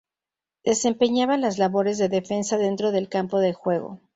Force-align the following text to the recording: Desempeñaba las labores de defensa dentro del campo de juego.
Desempeñaba 0.65 1.37
las 1.37 1.59
labores 1.59 1.99
de 1.99 2.09
defensa 2.09 2.57
dentro 2.57 2.91
del 2.91 3.07
campo 3.07 3.37
de 3.37 3.53
juego. 3.53 3.99